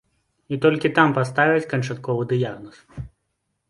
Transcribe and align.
І 0.55 0.57
толькі 0.63 0.91
там 0.97 1.13
паставяць 1.19 1.69
канчатковы 1.77 2.23
дыягназ. 2.35 2.77